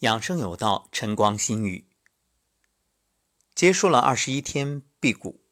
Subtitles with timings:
[0.00, 1.84] 养生有道，晨光心语。
[3.54, 5.42] 结束了二十一天辟谷，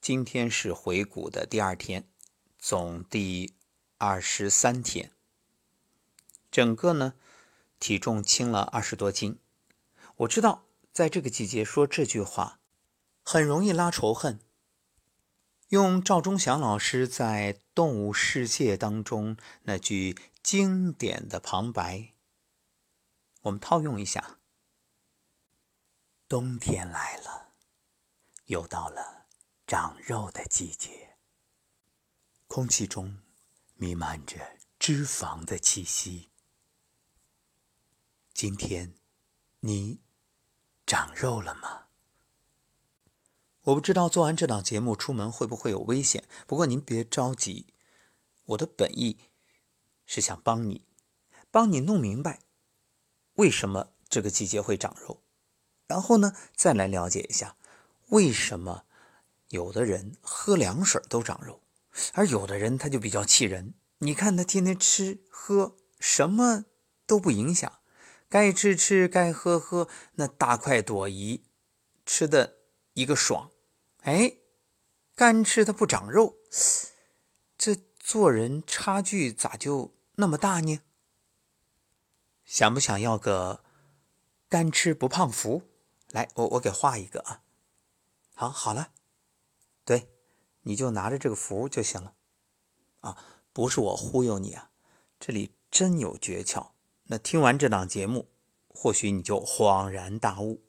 [0.00, 2.08] 今天是回谷的第二天，
[2.58, 3.52] 总第
[3.98, 5.10] 二十三天。
[6.50, 7.12] 整个呢，
[7.78, 9.38] 体重轻了二十多斤。
[10.16, 12.60] 我知道，在这个季节说这句话，
[13.22, 14.40] 很容易拉仇恨。
[15.68, 22.13] 用赵忠祥老师在《动物世界》当中那句经典的旁白。
[23.44, 24.38] 我们套用一下，
[26.26, 27.52] 冬天来了，
[28.46, 29.26] 又到了
[29.66, 31.18] 长肉的季节，
[32.46, 33.18] 空气中
[33.74, 36.30] 弥漫着脂肪的气息。
[38.32, 38.94] 今天
[39.60, 40.00] 你
[40.86, 41.88] 长肉了吗？
[43.64, 47.74] 我不知道做完这档节目出门会不会有危险，不过您别着急，
[48.46, 49.18] 我的本意
[50.06, 50.86] 是想帮你，
[51.50, 52.40] 帮你弄明白。
[53.34, 55.22] 为什么这个季节会长肉？
[55.86, 57.56] 然后呢，再来了解一下
[58.08, 58.84] 为什么
[59.48, 61.60] 有的人喝凉水都长肉，
[62.14, 63.74] 而有的人他就比较气人。
[63.98, 66.64] 你看他天天吃喝什么
[67.06, 67.80] 都不影响，
[68.28, 71.42] 该吃吃，该喝喝，那大快朵颐，
[72.04, 72.56] 吃的
[72.94, 73.50] 一个爽。
[74.02, 74.34] 哎，
[75.14, 76.36] 干吃他不长肉，
[77.56, 80.80] 这做人差距咋就那么大呢？
[82.44, 83.64] 想不想要个
[84.48, 85.62] 干吃不胖福？
[86.10, 87.42] 来，我我给画一个啊。
[88.34, 88.90] 好，好了，
[89.84, 90.08] 对，
[90.62, 92.14] 你就拿着这个符就行了。
[93.00, 93.18] 啊，
[93.52, 94.70] 不是我忽悠你啊，
[95.18, 96.68] 这里真有诀窍。
[97.04, 98.30] 那听完这档节目，
[98.68, 100.62] 或许你就恍然大悟。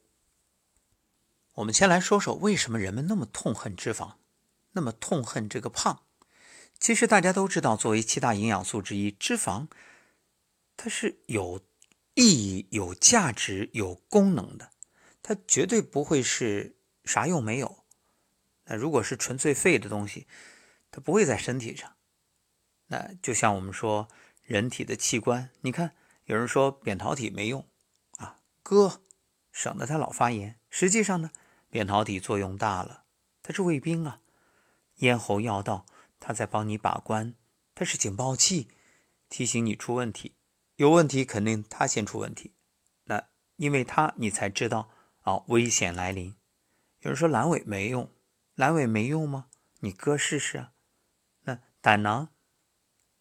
[1.54, 4.16] 我们先来说说为什么人们那么痛恨脂肪，
[4.72, 6.04] 那么痛恨这个胖。
[6.78, 9.68] 其实大家都知道，作为七大营养素之一，脂肪。
[10.78, 11.62] 它是有
[12.14, 14.72] 意义、有价值、有功能的，
[15.22, 17.86] 它绝对不会是啥用没有。
[18.66, 20.28] 那如果是纯粹废的东西，
[20.92, 21.96] 它不会在身体上。
[22.88, 24.08] 那就像我们说
[24.44, 27.68] 人体的器官，你看有人说扁桃体没用
[28.18, 29.02] 啊，割
[29.52, 30.60] 省得它老发炎。
[30.70, 31.32] 实际上呢，
[31.70, 33.06] 扁桃体作用大了，
[33.42, 34.22] 它是卫兵啊，
[34.98, 35.86] 咽喉要道
[36.20, 37.36] 它在帮你把关，
[37.74, 38.70] 它是警报器，
[39.30, 40.36] 提醒你出问题。
[40.78, 42.54] 有问题，肯定他先出问题。
[43.06, 44.90] 那因为他，你才知道
[45.22, 46.36] 啊，危险来临。
[47.00, 48.12] 有人说阑尾没用，
[48.58, 49.48] 阑尾没用吗？
[49.80, 50.74] 你割试试啊。
[51.44, 52.30] 那胆囊、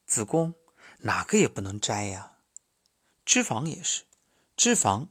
[0.04, 0.54] 子宫
[1.00, 2.38] 哪个也不能摘呀。
[3.24, 4.04] 脂肪也是，
[4.56, 5.08] 脂肪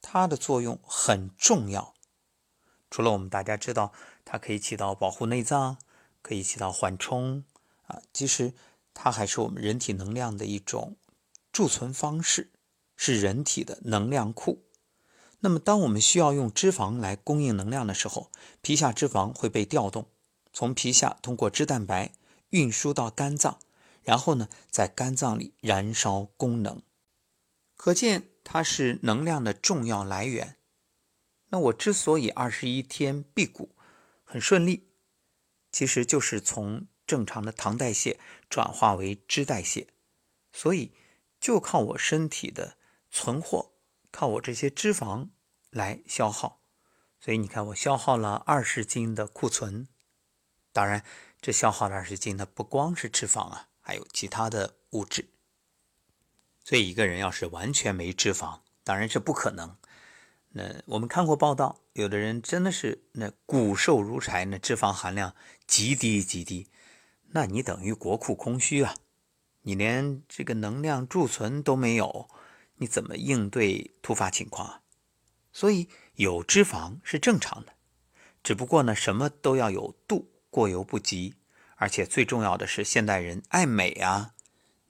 [0.00, 1.94] 它的作用很重要。
[2.90, 3.92] 除了我们大家知道，
[4.24, 5.78] 它可以起到保护内脏，
[6.22, 7.44] 可以起到缓冲
[7.86, 8.54] 啊，其实
[8.92, 10.96] 它还是我们人体能量的一种。
[11.58, 12.52] 贮存方式
[12.96, 14.62] 是人体的能量库。
[15.40, 18.30] 那么，当我们需要用脂肪来供应能量的时候，
[18.62, 20.08] 皮下脂肪会被调动，
[20.52, 22.12] 从皮下通过脂蛋白
[22.50, 23.58] 运输到肝脏，
[24.04, 26.80] 然后呢，在肝脏里燃烧功能。
[27.74, 30.58] 可见它是能量的重要来源。
[31.48, 33.74] 那我之所以二十一天辟谷
[34.22, 34.86] 很顺利，
[35.72, 39.88] 其实就是从正常的糖代谢转化为脂代谢，
[40.52, 40.92] 所以。
[41.40, 42.76] 就靠我身体的
[43.10, 43.72] 存货，
[44.10, 45.28] 靠我这些脂肪
[45.70, 46.60] 来消耗，
[47.20, 49.88] 所以你看我消耗了二十斤的库存。
[50.72, 51.04] 当然，
[51.40, 55.28] 这消耗的二十斤，它不光是脂肪啊，还有其他的物质。
[56.62, 59.76] 所以一个人要是完全没脂肪，当然是不可能。
[60.50, 65.34] 那我们看过报道，有的人真的是那骨瘦如柴，那脂肪含量
[65.66, 66.68] 极低极低，
[67.30, 68.94] 那你等于国库空虚啊。
[69.62, 72.28] 你连这个能量贮存都没有，
[72.76, 74.82] 你怎么应对突发情况啊？
[75.52, 77.72] 所以有脂肪是正常的，
[78.42, 81.34] 只不过呢，什么都要有度，过犹不及。
[81.80, 84.34] 而且最重要的是，现代人爱美啊，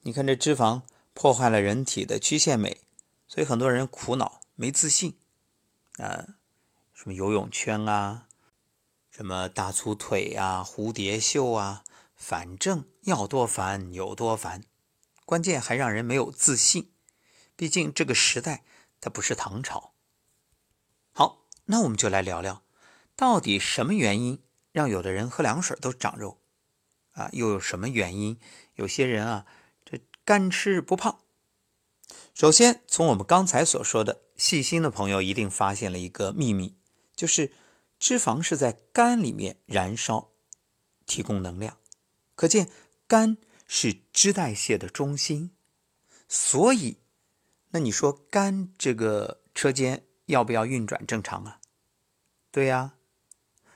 [0.01, 0.81] 你看这脂肪
[1.13, 2.81] 破坏了人体的曲线美，
[3.27, 5.15] 所以很多人苦恼没自信
[5.97, 6.25] 啊，
[6.93, 8.25] 什么游泳圈啊，
[9.11, 11.83] 什么大粗腿啊，蝴蝶袖啊，
[12.19, 14.63] 反正要多烦有多烦。
[15.25, 16.91] 关键还让人没有自信，
[17.55, 18.63] 毕竟这个时代
[18.99, 19.93] 它不是唐朝。
[21.11, 22.61] 好，那我们就来聊聊，
[23.15, 26.41] 到底什么原因让有的人喝凉水都长肉
[27.13, 27.29] 啊？
[27.31, 28.37] 又有什么原因？
[28.75, 29.45] 有些人啊，
[29.85, 31.21] 这干吃不胖。
[32.33, 36.75] 首先，从我们刚才所说的，细心的朋友一定发现了一个秘密，
[37.15, 37.53] 就是
[37.97, 40.31] 脂肪是在肝里面燃烧，
[41.05, 41.77] 提供能量。
[42.39, 42.69] 可见
[43.05, 43.37] 肝。
[43.71, 45.51] 是脂代谢的中心，
[46.27, 46.97] 所以
[47.69, 51.61] 那你说肝这个车间要不要运转正常啊？
[52.49, 52.95] 对呀，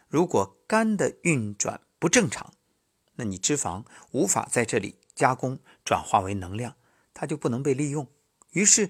[0.08, 2.56] 如果肝的运转不正常，
[3.18, 6.76] 那你脂肪无法在这里加工转化为能量，
[7.14, 8.12] 它就不能被利用，
[8.54, 8.90] 于是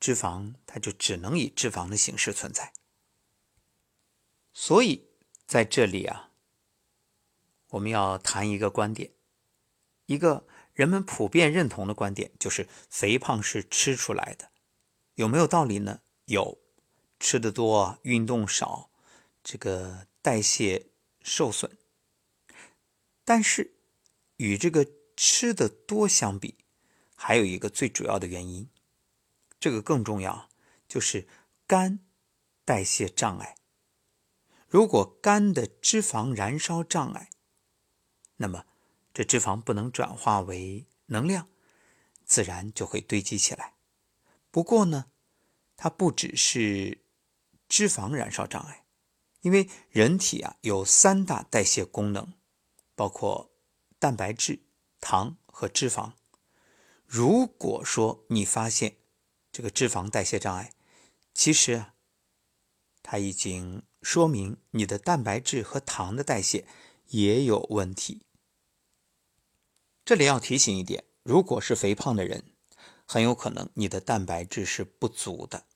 [0.00, 2.72] 脂肪它就只能以脂肪的形式存在。
[4.54, 5.10] 所以
[5.46, 6.27] 在这里啊，
[7.70, 9.12] 我们要谈一个观点，
[10.06, 14.50] 一个人们普遍认同的观点，就是肥胖是吃出来的，
[15.14, 16.00] 有没有道理呢？
[16.26, 16.58] 有，
[17.18, 18.90] 吃的多，运动少。
[19.44, 20.90] 这个代谢
[21.22, 21.78] 受损，
[23.24, 23.76] 但是
[24.36, 24.86] 与这个
[25.16, 26.58] 吃的多相比，
[27.14, 28.68] 还有一个最主要的原因，
[29.58, 30.50] 这个更重要，
[30.86, 31.26] 就是
[31.66, 32.00] 肝
[32.66, 33.56] 代谢障碍。
[34.66, 37.30] 如果肝的脂肪燃烧障碍，
[38.38, 38.64] 那么
[39.14, 41.48] 这脂肪不能转化为能量，
[42.24, 43.74] 自然就会堆积起来。
[44.50, 45.06] 不过呢，
[45.76, 47.04] 它不只是
[47.68, 48.86] 脂肪燃烧障碍。
[49.42, 52.34] 因为人体啊有三大代谢功能，
[52.96, 53.52] 包括
[54.00, 54.64] 蛋白质、
[55.00, 56.14] 糖和脂肪。
[57.06, 58.96] 如果说你发现
[59.52, 60.72] 这个脂肪代谢障碍，
[61.32, 61.94] 其实啊，
[63.00, 66.66] 它已经说明你的蛋白质和糖的代谢
[67.06, 68.26] 也有问题。
[70.08, 72.42] 这里要提醒一点：如果是肥胖的人，
[73.04, 75.66] 很有可能你的蛋白质是不足的。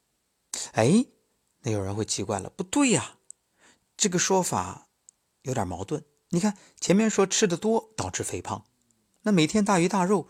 [0.72, 1.04] 哎，
[1.60, 3.18] 那有人会奇怪了，不对呀。
[3.94, 4.88] 这个说法
[5.42, 6.02] 有点矛盾。
[6.30, 8.64] 你看，前面说吃的多导致肥胖，
[9.20, 10.28] 那每天大鱼大肉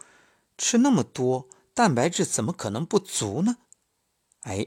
[0.58, 3.58] 吃那么多，蛋白质怎么可能不足呢？
[4.40, 4.66] 哎，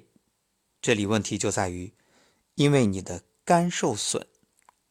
[0.80, 1.94] 这里问题就在于，
[2.54, 4.30] 因为你的肝受损，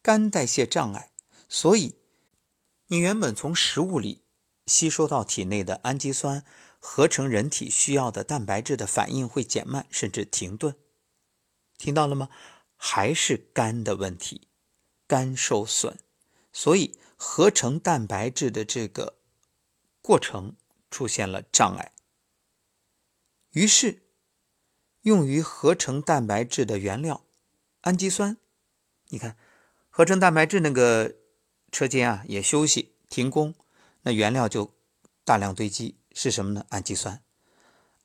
[0.03, 1.09] 肝代谢障碍，
[1.49, 1.95] 所以
[2.85, 4.21] 你原本从食物里
[4.65, 6.43] 吸收到体内的氨基酸
[6.79, 10.75] 合成人体需要的蛋白质的反应会减慢，甚至停顿。
[11.77, 12.29] 听到了吗？
[12.75, 14.47] 还是肝的问题，
[15.07, 15.97] 肝受损，
[16.51, 19.17] 所以合成蛋白质的这个
[20.01, 20.55] 过程
[20.91, 21.93] 出现了障碍。
[23.51, 24.03] 于是，
[25.01, 27.25] 用于合成蛋白质的原料
[27.81, 28.37] 氨基酸，
[29.09, 29.37] 你看，
[29.89, 31.15] 合成蛋白质那个
[31.71, 33.55] 车间啊也休息停工，
[34.05, 34.73] 那原料就
[35.23, 36.65] 大量堆积，是什么呢？
[36.69, 37.21] 氨基酸。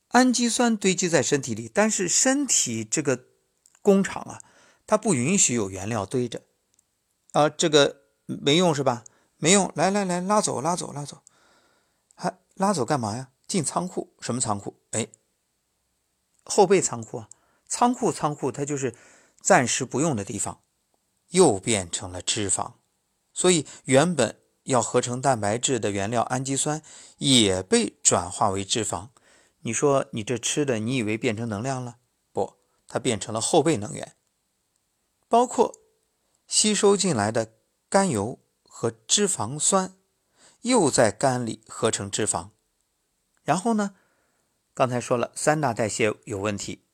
[0.09, 3.27] 氨基酸堆积在身体里，但是身体这个
[3.81, 4.43] 工厂啊。
[4.87, 6.43] 它不允许有原料堆着，
[7.31, 9.05] 啊，这个没用是吧？
[9.37, 11.23] 没用，来来来，拉走拉走拉走，
[12.17, 13.31] 还拉走干嘛呀？
[13.47, 14.81] 进仓库，什么仓库？
[14.91, 15.07] 哎，
[16.43, 17.29] 后备仓库啊，
[17.69, 18.97] 仓库仓库，它就是
[19.41, 20.61] 暂时不用的地方，
[21.29, 22.73] 又变成了脂肪，
[23.33, 26.83] 所以原本要合成蛋白质的原料氨基酸
[27.19, 29.09] 也被转化为脂肪。
[29.61, 31.97] 你说你这吃的，你以为变成能量了？
[32.33, 32.55] 不，
[32.87, 34.17] 它变成了后备能源。
[35.29, 35.77] 包括
[36.47, 37.55] 吸收进来的
[37.89, 39.95] 甘油和脂肪酸，
[40.63, 42.51] 又在肝里合成脂肪。
[43.43, 43.95] 然后呢，
[44.75, 46.85] 刚才说了三大代谢有问题，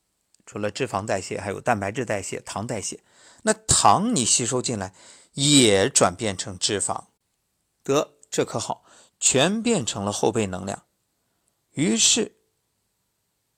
[0.44, 3.02] 除了脂肪代谢，还有蛋白质代谢、糖代谢。
[3.42, 4.92] 那糖你吸收进来
[5.34, 7.04] 也转变成脂肪，
[7.94, 8.84] 得这可好，
[9.20, 10.84] 全变成了后备能量。
[11.72, 12.36] 于是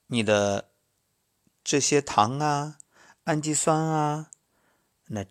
[0.07, 0.71] 你的
[1.63, 2.77] 这些糖啊、
[3.23, 4.31] 氨基酸啊。
[5.07, 5.25] 那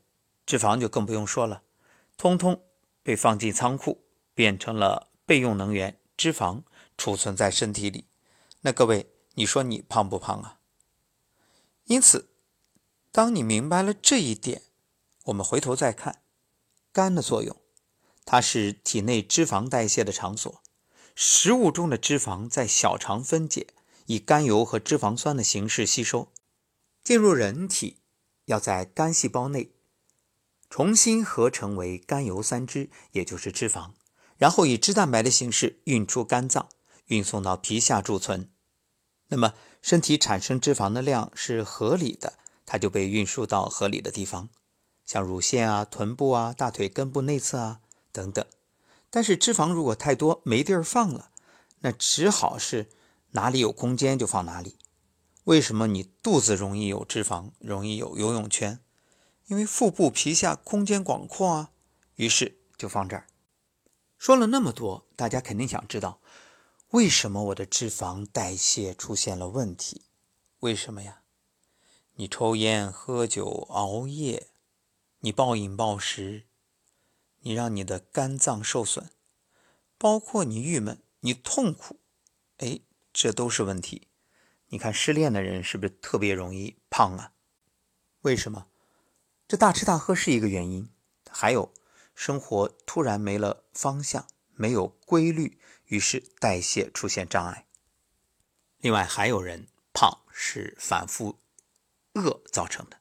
[0.45, 1.63] 脂肪就更不用说了，
[2.17, 2.65] 通通
[3.03, 6.63] 被放进仓库，变成了备用能源，脂肪
[6.97, 8.09] 储存在身体里。
[8.63, 10.59] 那各位，你说你胖不胖啊？
[11.85, 12.29] 因此，
[13.13, 14.63] 当你明白了这一点，
[15.27, 16.23] 我们回头再看
[16.93, 17.57] 肝的作用，
[18.31, 20.61] 它是体内脂肪代谢的场所，
[21.15, 23.69] 食物中的脂肪在小肠分解，
[24.05, 26.31] 以甘油和脂肪酸的形式吸收，
[27.03, 27.97] 进入人体。
[28.45, 29.73] 要在肝细胞内
[30.69, 33.93] 重新合成为甘油三酯，也就是脂肪，
[34.37, 36.69] 然后以脂蛋白的形式运出肝脏，
[37.07, 38.51] 运送到皮下贮存。
[39.29, 42.35] 那么，身体产生脂肪的量是合理的，
[42.67, 44.51] 它就被运输到合理的地方，
[45.07, 47.81] 像乳腺啊、臀部啊、大腿根部内侧啊
[48.19, 48.45] 等等。
[49.11, 51.31] 但是，脂肪如果太多没地儿放了，
[51.79, 52.89] 那只好是
[53.31, 54.77] 哪里有空间就放哪里。
[55.45, 58.81] 为什么你肚子容易有脂肪，容易有游泳圈？
[59.47, 61.71] 因为腹部皮下空间广阔啊，
[62.17, 63.29] 于是就放这儿。
[64.19, 66.21] 说了那么多，大家肯定想知道，
[66.89, 70.03] 为什么我的脂肪代谢出现了问题？
[70.59, 71.23] 为什么呀？
[72.17, 74.49] 你抽烟、喝酒、熬夜，
[75.21, 76.48] 你暴饮暴食，
[77.41, 79.11] 你让你的肝脏受损，
[79.97, 82.01] 包括你郁闷、你痛苦，
[82.59, 82.81] 哎，
[83.13, 84.09] 这都是问题。
[84.69, 87.33] 你看失恋的人是不是特别容易胖啊？
[88.21, 88.67] 为什么？
[89.47, 90.91] 这大吃大喝是一个原因，
[91.31, 91.73] 还有
[92.15, 97.67] 生活突然没了方向，没有规律，于是代谢出现障碍。
[98.79, 101.39] 另外还有人胖是反复
[102.13, 102.99] 饿造成的。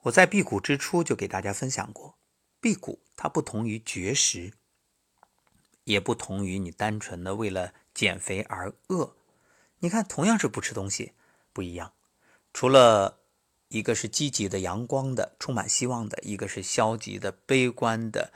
[0.00, 2.18] 我在辟谷之初就给大家分享过，
[2.60, 4.52] 辟谷它不同于绝食，
[5.84, 9.14] 也不同于你单纯的为了减肥而饿。
[9.80, 11.12] 你看，同样是不吃东西，
[11.52, 11.92] 不一样。
[12.52, 13.18] 除了
[13.68, 18.32] 一个是积极的、阳光的、充满希望的，一个是消极的、悲观的、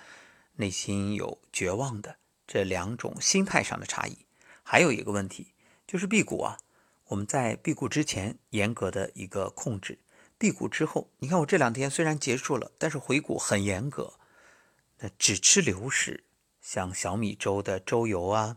[0.57, 2.17] 内心有绝望的，
[2.47, 4.19] 这两种心态上的差异。
[4.63, 5.53] 还有一个问题
[5.87, 6.59] 就是辟谷啊，
[7.09, 9.99] 我们在辟谷之前严格的一个控制。
[10.39, 14.15] 辟谷之后，你看我这两天虽然结束了，但是回谷很严格，
[14.99, 16.25] 那只吃流食，
[16.61, 18.57] 像小米粥的粥油啊，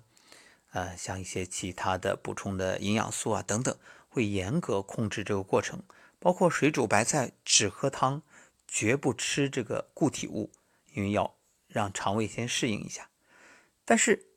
[0.71, 3.77] 呃，像一些其他的补充的营养素啊等等，
[4.07, 5.83] 会严格控制这个过程。
[6.19, 8.21] 包括水煮白菜，只喝汤，
[8.67, 10.51] 绝不吃这个固体物，
[10.93, 11.35] 因为要
[11.67, 13.09] 让肠胃先适应一下。
[13.85, 14.27] 但是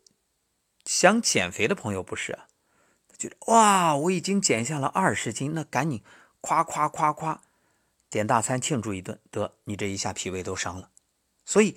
[0.84, 2.48] 想减肥的朋友不是啊，
[3.18, 6.02] 觉得哇，我已经减下了二十斤，那赶紧。
[6.44, 7.40] 夸夸夸夸，
[8.10, 10.90] 点大餐庆祝一顿，得你这一下脾胃都伤了。
[11.44, 11.76] 所以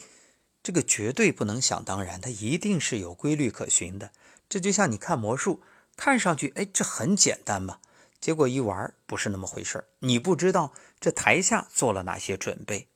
[0.66, 4.10] 这个绝对不能想当然，它一定是有规律可循的。
[4.50, 5.62] 这就像你看魔术，
[5.96, 7.78] 看上去哎这很简单嘛，
[8.20, 12.88] 结果一玩不是那么回事你不知道这台下做了哪些准备，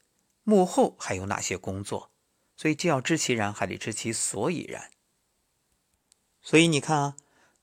[0.44, 2.10] 幕后还有哪些工作，
[2.58, 4.90] 所以既要知其然，还得知其所以然。
[6.42, 7.16] 所以你看啊，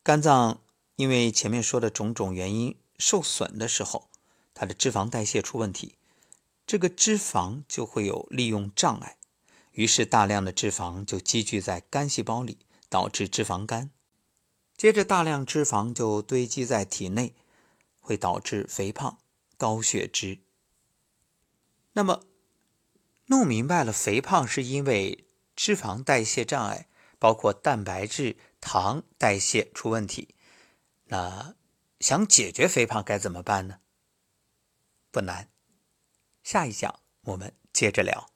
[0.04, 0.60] 肝脏
[0.94, 2.76] 因为前面说的种种原因。
[2.98, 4.08] 受损的时候，
[4.54, 5.96] 它的脂肪代谢出问题，
[6.66, 9.18] 这个脂肪就会有利用障碍，
[9.76, 12.58] 于是大量的脂肪就积聚在肝细胞里，
[12.90, 13.90] 导致脂肪肝。
[14.76, 17.34] 接着大量脂肪就堆积在体内，
[18.00, 19.18] 会导致肥胖、
[19.56, 20.40] 高血脂。
[21.92, 22.24] 那么
[23.26, 30.34] 弄明白了，肥胖是因为脂肪代谢障碍，包括蛋白质、糖代谢出问题，
[31.06, 31.54] 那。
[31.98, 33.80] 想解决肥胖该怎么办呢？
[35.10, 35.48] 不难，
[36.42, 38.35] 下一讲我们接着聊。